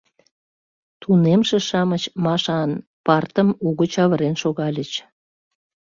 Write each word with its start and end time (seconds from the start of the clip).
Тунемше-шамыч 1.01 2.03
Машан 2.23 2.71
партым 3.05 3.49
угыч 3.67 3.93
авырен 4.03 4.35
шогальыч. 4.41 4.91